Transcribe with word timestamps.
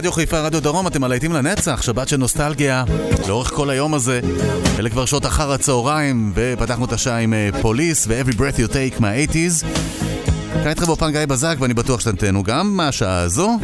רדיו 0.00 0.12
חיפה, 0.12 0.40
רדיו 0.40 0.62
דרום, 0.62 0.86
אתם 0.86 1.04
הלהיטים 1.04 1.32
לנצח, 1.32 1.82
שבת 1.82 2.08
של 2.08 2.16
נוסטלגיה, 2.16 2.84
לאורך 3.28 3.50
כל 3.50 3.70
היום 3.70 3.94
הזה. 3.94 4.20
אלה 4.78 4.90
כבר 4.90 5.04
שעות 5.04 5.26
אחר 5.26 5.52
הצהריים, 5.52 6.32
ופתחנו 6.34 6.84
את 6.84 6.92
השעה 6.92 7.18
עם 7.18 7.34
אה, 7.34 7.48
פוליס 7.62 8.06
ו-Every 8.08 8.32
Breath 8.32 8.56
You 8.56 8.72
Take 8.72 9.00
מה-80's. 9.00 9.66
כאן 10.52 10.68
איתכם 10.68 10.86
באופן 10.86 11.12
גיא 11.12 11.26
בזק, 11.26 11.56
ואני 11.60 11.74
בטוח 11.74 12.00
שאתם 12.00 12.16
תהנו 12.16 12.42
גם 12.42 12.76
מהשעה 12.76 13.20
הזו. 13.20 13.58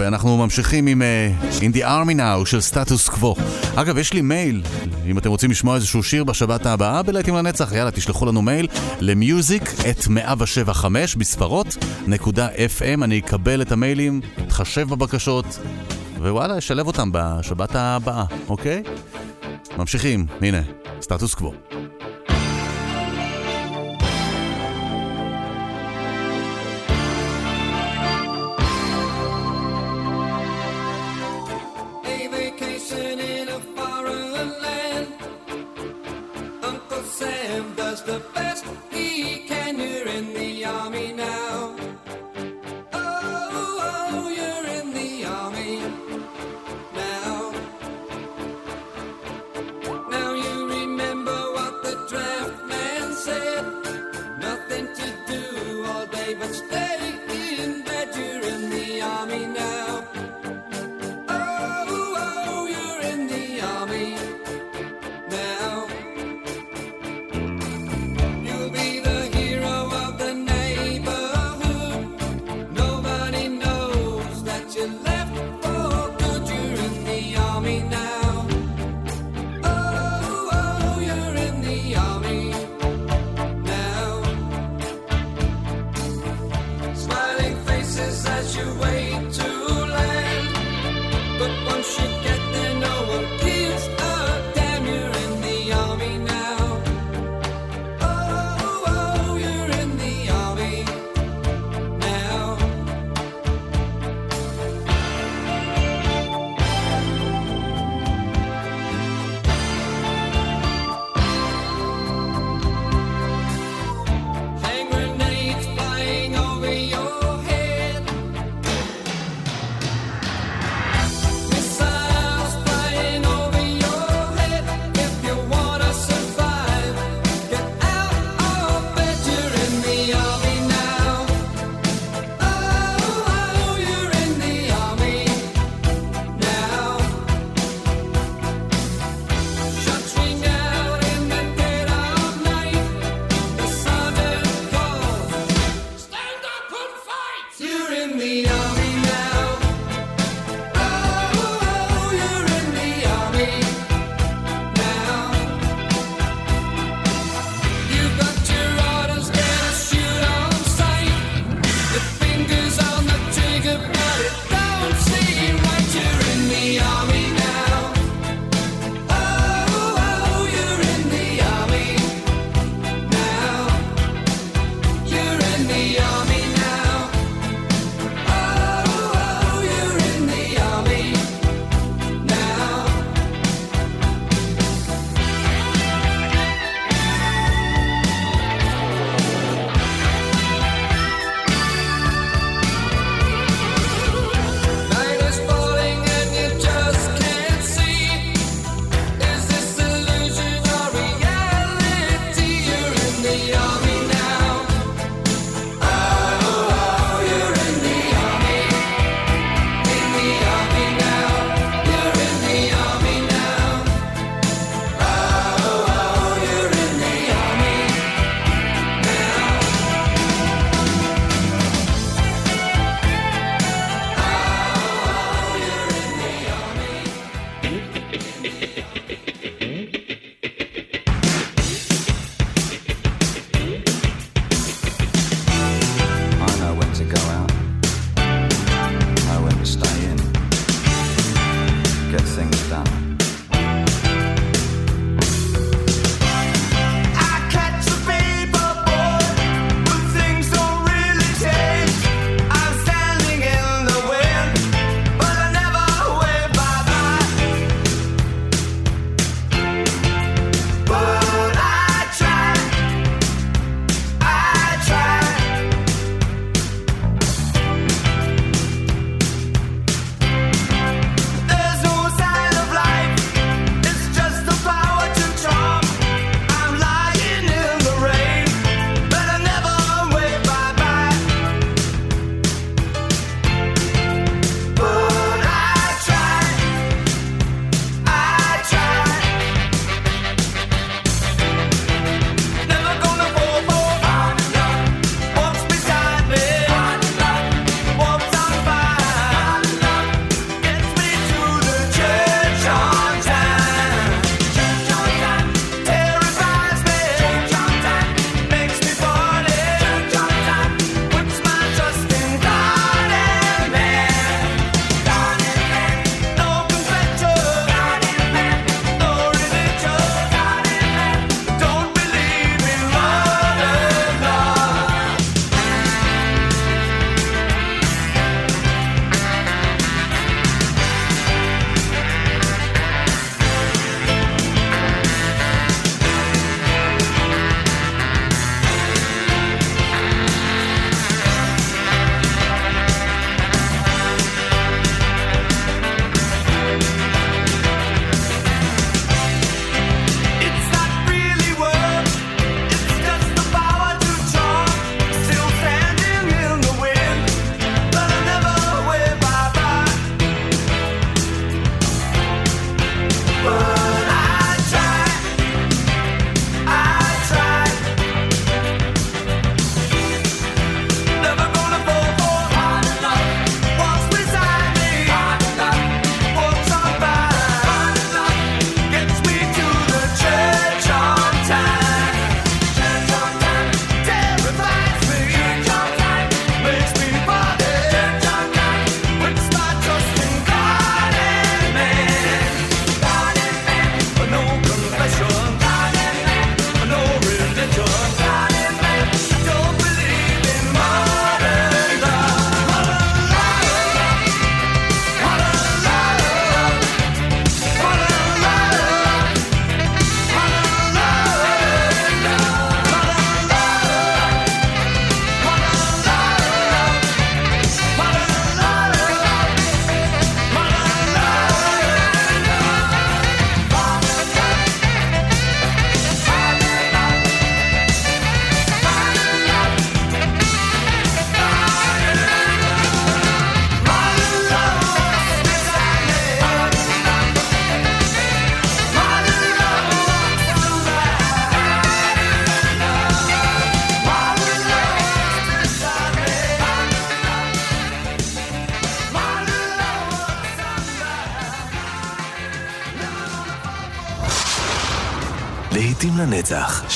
ואנחנו 0.00 0.38
ממשיכים 0.38 0.86
עם 0.86 1.02
uh, 1.02 1.60
In 1.60 1.76
the 1.76 1.80
Army 1.80 2.16
Now 2.16 2.46
של 2.46 2.60
סטטוס 2.60 3.08
קוו. 3.08 3.34
אגב, 3.74 3.98
יש 3.98 4.12
לי 4.12 4.20
מייל, 4.20 4.62
אם 5.06 5.18
אתם 5.18 5.30
רוצים 5.30 5.50
לשמוע 5.50 5.74
איזשהו 5.74 6.02
שיר 6.02 6.24
בשבת 6.24 6.66
הבאה 6.66 7.02
בלהיטים 7.02 7.34
לנצח, 7.34 7.72
יאללה, 7.72 7.90
תשלחו 7.90 8.26
לנו 8.26 8.42
מייל 8.42 8.68
למיוזיק 9.00 9.62
את 9.90 10.08
175 10.08 11.16
בספרות 11.16 11.76
נקודה 12.06 12.48
FM, 12.48 13.04
אני 13.04 13.18
אקבל 13.18 13.62
את 13.62 13.72
המיילים, 13.72 14.20
אתחשב 14.46 14.88
בבקשות, 14.88 15.58
ווואלה, 16.18 16.58
אשלב 16.58 16.86
אותם 16.86 17.10
בשבת 17.12 17.74
הבאה, 17.74 18.24
אוקיי? 18.48 18.82
ממשיכים, 19.78 20.26
הנה, 20.40 20.60
סטטוס 21.00 21.34
קוו. 21.34 21.79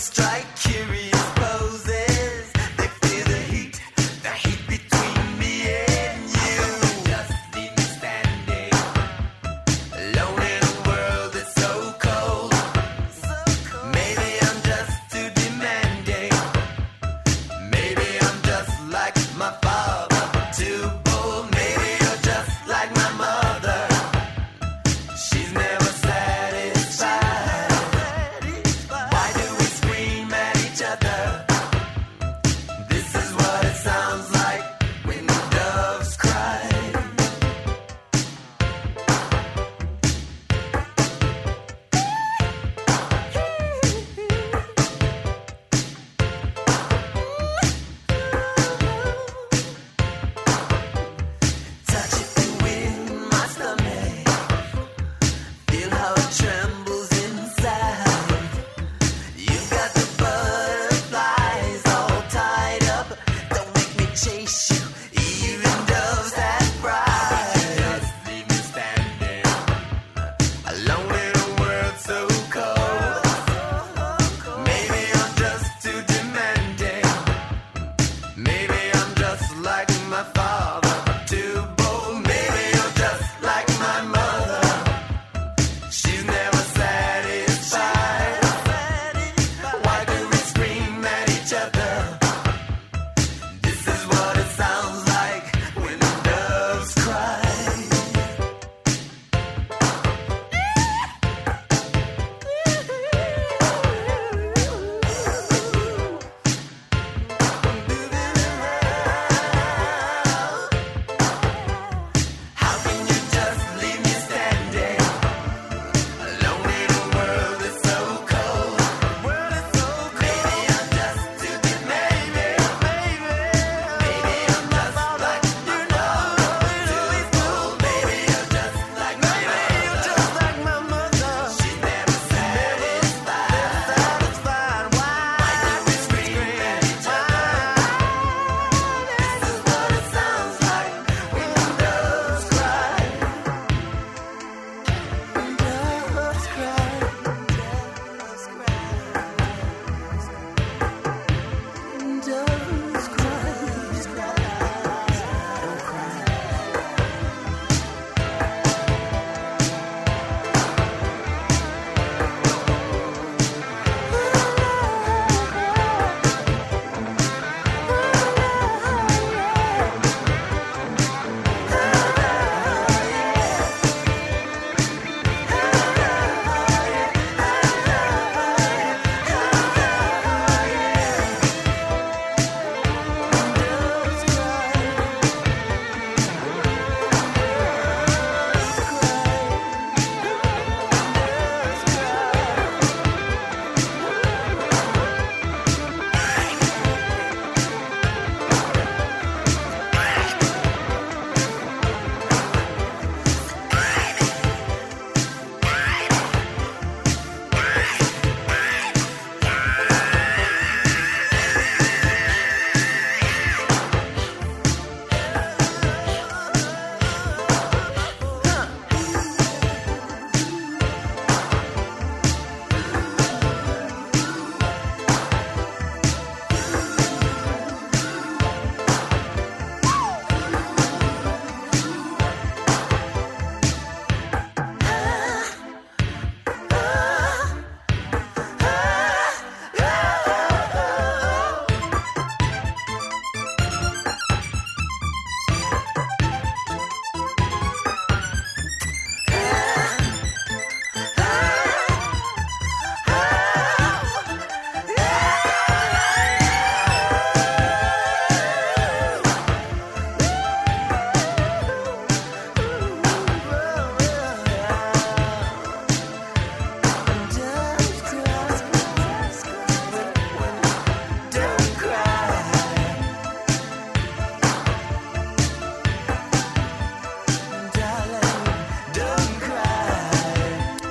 Strike 0.00 0.29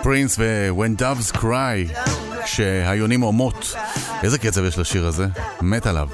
פרינס 0.09 0.35
ו-When 0.39 1.01
Doves 1.01 1.35
Cry, 1.37 2.09
כשהיונים 2.43 3.21
הומות. 3.21 3.75
איזה 4.23 4.37
קצב 4.37 4.63
יש 4.63 4.77
לשיר 4.77 5.05
הזה? 5.05 5.27
מת 5.61 5.85
עליו. 5.85 6.09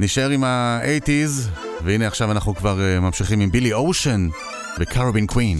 נשאר 0.00 0.30
עם 0.30 0.44
ה-80's, 0.44 1.48
והנה 1.84 2.06
עכשיו 2.06 2.30
אנחנו 2.30 2.54
כבר 2.54 2.80
אה, 2.80 3.00
ממשיכים 3.00 3.40
עם 3.40 3.50
בילי 3.50 3.72
אושן 3.72 4.28
וקרובין 4.78 5.26
קווין. 5.26 5.58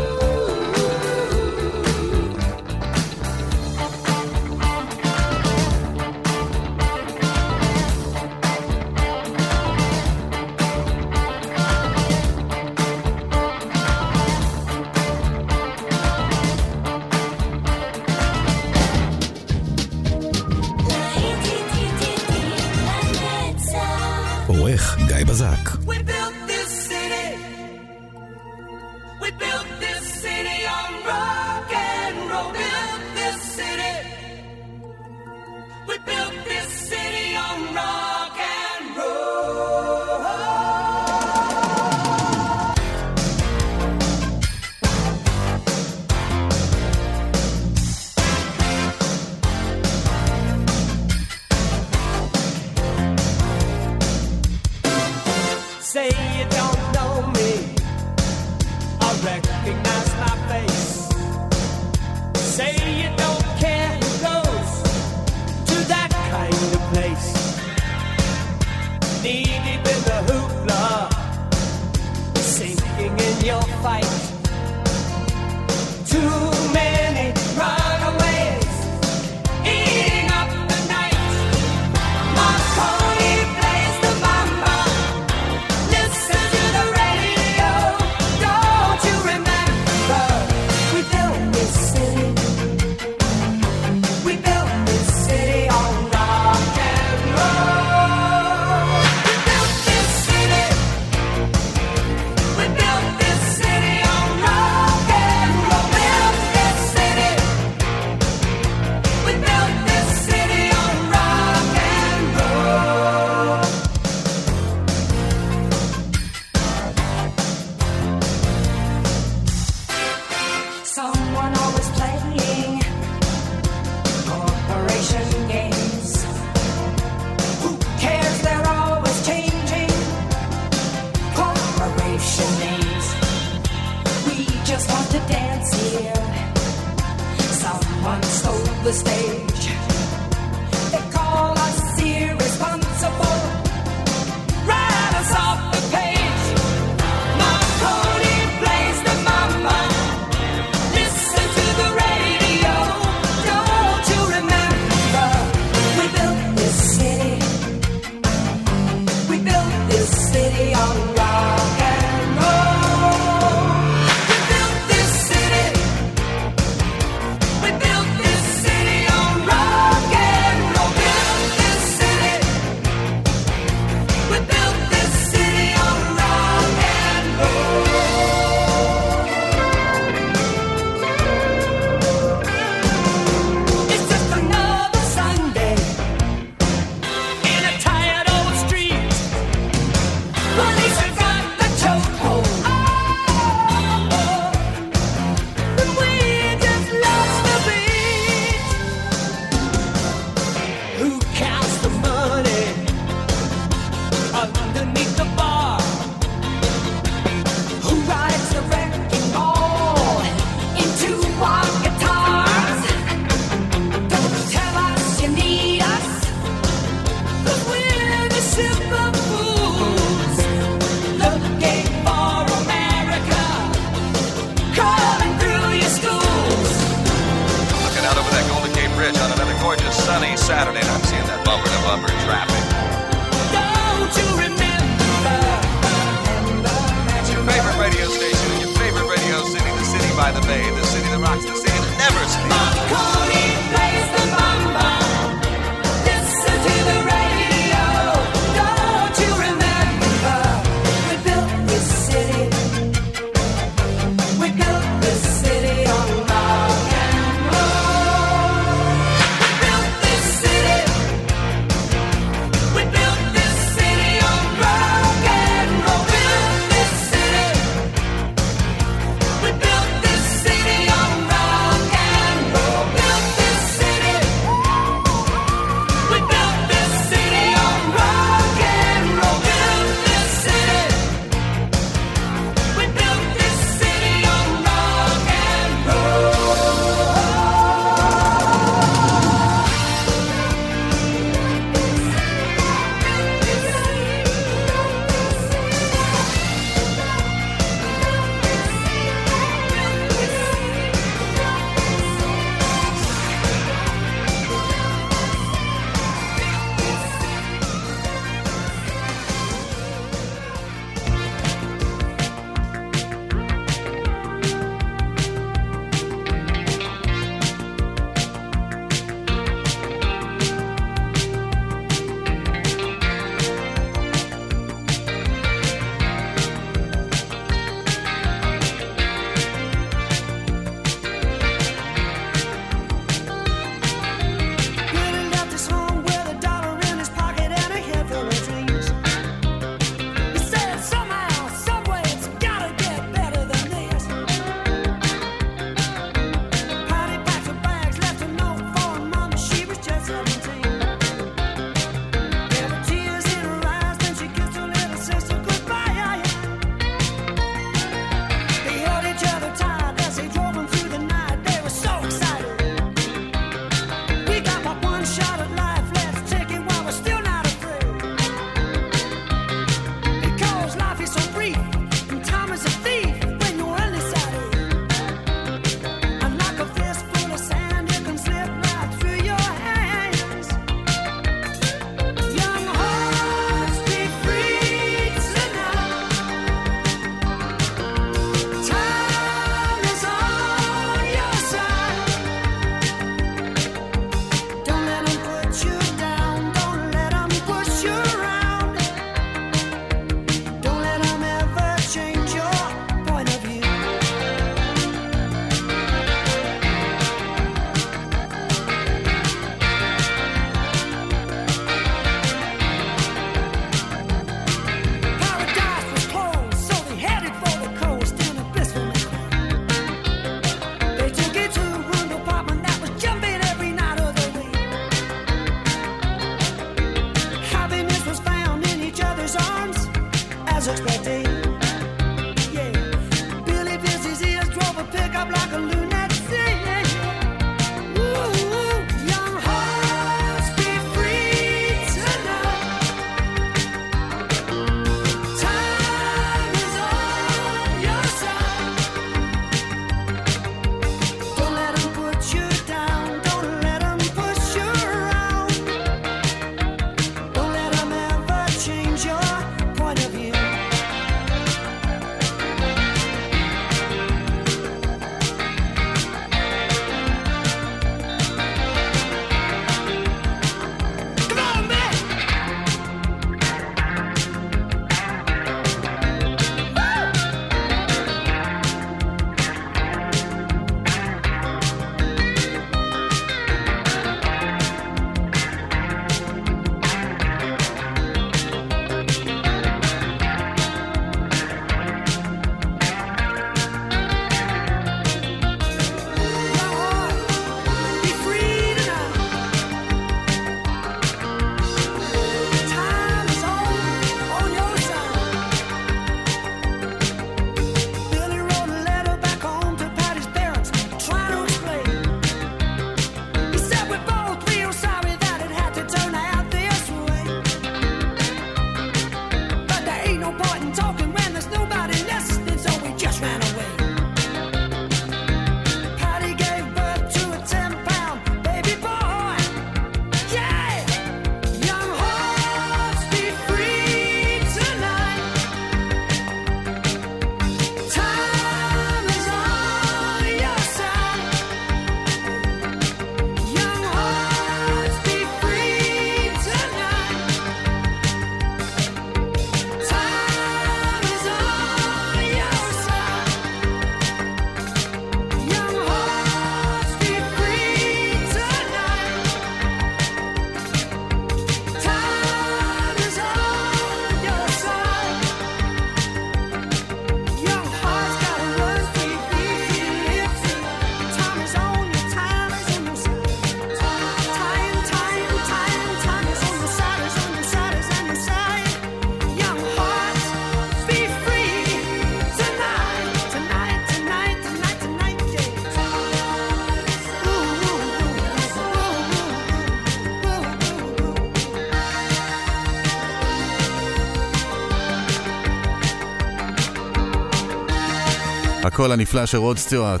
הקול 598.76 598.92
הנפלא 598.92 599.26
של 599.26 599.38
רוד 599.38 599.58
סטיוארט. 599.58 600.00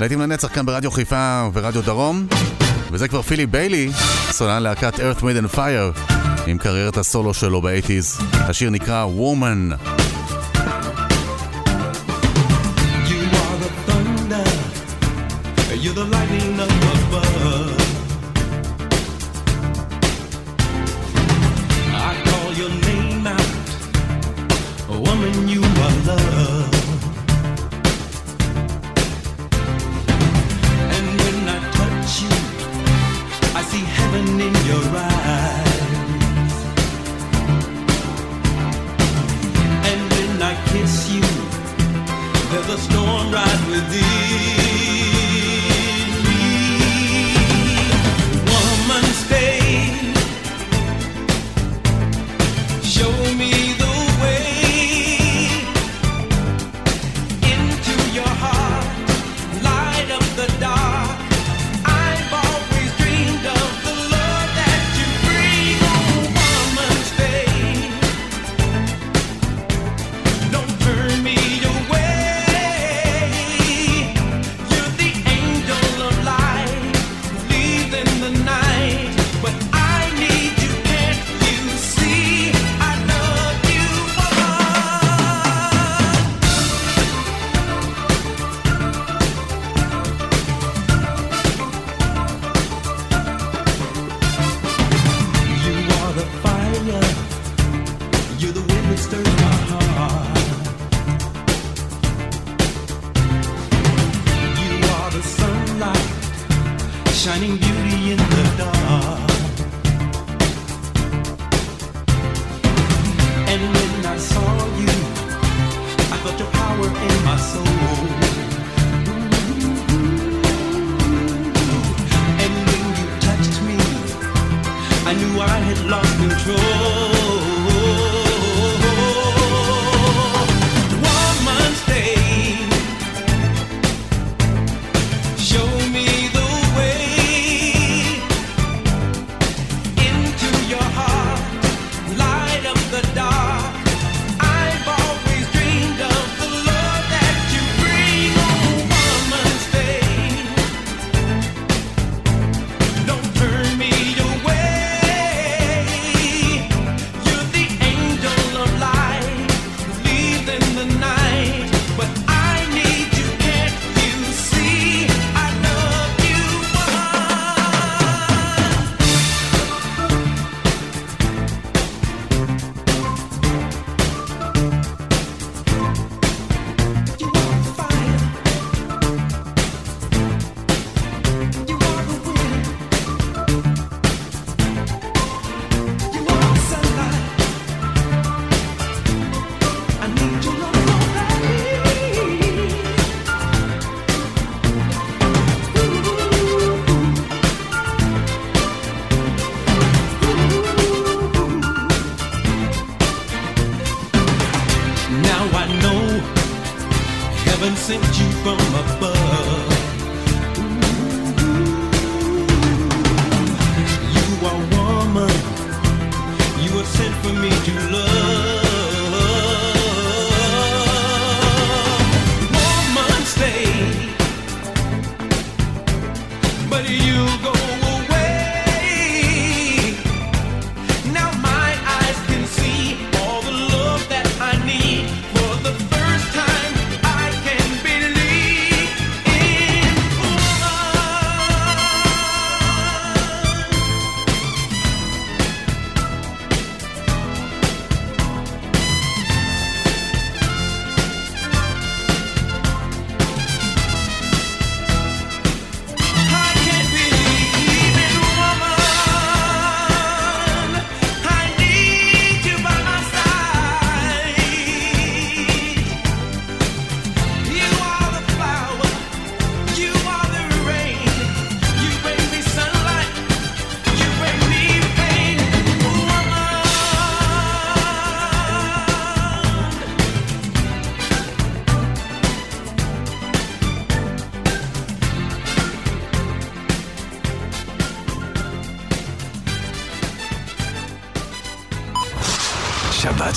להיטים 0.00 0.20
לנצח 0.20 0.54
כאן 0.54 0.66
ברדיו 0.66 0.90
חיפה 0.90 1.48
ורדיו 1.52 1.82
דרום, 1.82 2.26
וזה 2.90 3.08
כבר 3.08 3.22
פיליפ 3.22 3.46
ביילי, 3.46 3.90
סולן 4.30 4.62
להקת 4.62 4.94
Earth 4.94 5.20
Wind 5.20 5.44
and 5.44 5.56
Fire, 5.56 6.12
עם 6.46 6.58
קריירת 6.58 6.96
הסולו 6.96 7.34
שלו 7.34 7.62
באייטיז. 7.62 8.18
השיר 8.32 8.70
נקרא 8.70 9.06
Woman. 9.18 9.97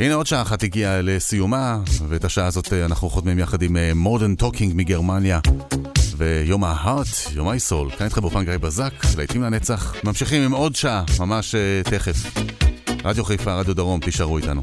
הנה 0.00 0.14
עוד 0.14 0.26
שעה 0.26 0.42
אחת 0.42 0.62
הגיעה 0.62 1.02
לסיומה, 1.02 1.78
ואת 2.08 2.24
השעה 2.24 2.46
הזאת 2.46 2.72
אה, 2.72 2.84
אנחנו 2.84 3.10
חותמים 3.10 3.38
יחד 3.38 3.62
עם 3.62 3.76
אה, 3.76 3.94
Modern 3.94 4.34
Talking 4.34 4.72
מגרמניה. 4.76 5.40
You're 6.16 6.52
My 6.52 6.64
Heart, 6.64 7.06
You're 7.32 7.44
My 7.44 7.48
Soul, 7.48 7.90
כאן 7.90 8.06
איתכם 8.06 8.18
באולפן 8.18 8.44
גיא 8.44 8.56
בזק, 8.56 8.92
להיטים 9.16 9.42
לנצח. 9.42 9.94
ממשיכים 10.04 10.42
עם 10.42 10.52
עוד 10.52 10.76
שעה, 10.76 11.04
ממש 11.18 11.54
אה, 11.54 11.82
תכף. 11.84 12.16
רדיו 13.04 13.24
חיפה, 13.24 13.54
רדיו 13.54 13.74
דרום, 13.74 14.00
תישארו 14.00 14.38
איתנו. 14.38 14.62